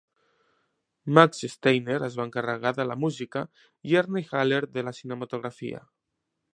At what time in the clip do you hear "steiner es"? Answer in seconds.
1.55-2.17